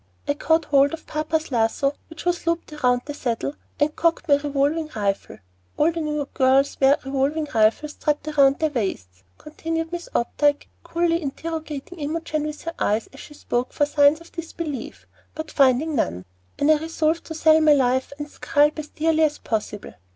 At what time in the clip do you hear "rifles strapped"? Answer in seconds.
7.53-8.25